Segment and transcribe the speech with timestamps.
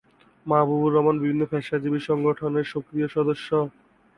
[0.45, 3.47] মাহবুবুর রহমান বিভিন্ন পেশাজীবী সংগঠনের সক্রিয় সদস্য।